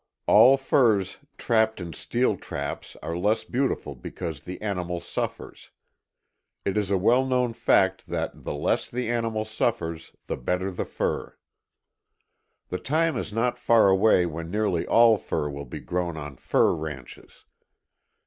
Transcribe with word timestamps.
All 0.25 0.57
furs 0.57 1.19
trapped 1.37 1.79
in 1.79 1.93
steel 1.93 2.35
traps 2.35 2.97
are 3.03 3.15
less 3.15 3.43
beautiful 3.43 3.93
because 3.93 4.39
the 4.39 4.59
animal 4.59 4.99
suffers. 4.99 5.69
It 6.65 6.75
is 6.75 6.89
a 6.89 6.97
well 6.97 7.23
known 7.23 7.53
fact 7.53 8.07
that 8.07 8.43
the 8.43 8.55
less 8.55 8.89
the 8.89 9.07
animal 9.11 9.45
suffers, 9.45 10.11
the 10.25 10.37
better 10.37 10.71
the 10.71 10.85
fur. 10.85 11.37
The 12.69 12.79
time 12.79 13.15
is 13.15 13.31
not 13.31 13.59
far 13.59 13.89
away 13.89 14.25
when 14.25 14.49
nearly 14.49 14.87
all 14.87 15.17
fur 15.17 15.47
will 15.51 15.65
be 15.65 15.79
grown 15.79 16.17
on 16.17 16.35
fur 16.37 16.73
ranches. 16.73 17.45